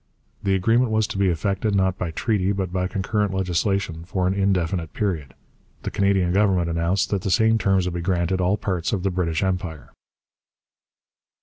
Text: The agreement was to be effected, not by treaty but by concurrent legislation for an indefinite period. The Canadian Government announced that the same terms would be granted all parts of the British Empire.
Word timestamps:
The 0.41 0.55
agreement 0.55 0.89
was 0.89 1.05
to 1.05 1.17
be 1.19 1.27
effected, 1.29 1.75
not 1.75 1.99
by 1.99 2.09
treaty 2.09 2.51
but 2.53 2.73
by 2.73 2.87
concurrent 2.87 3.35
legislation 3.35 4.03
for 4.03 4.25
an 4.25 4.33
indefinite 4.33 4.93
period. 4.93 5.35
The 5.83 5.91
Canadian 5.91 6.33
Government 6.33 6.67
announced 6.71 7.11
that 7.11 7.21
the 7.21 7.29
same 7.29 7.59
terms 7.59 7.85
would 7.85 7.93
be 7.93 8.01
granted 8.01 8.41
all 8.41 8.57
parts 8.57 8.93
of 8.93 9.03
the 9.03 9.11
British 9.11 9.43
Empire. 9.43 9.91